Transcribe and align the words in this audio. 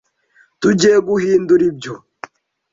Tugiye 0.59 0.97
guhindura 1.07 1.63
ibyo. 1.71 1.95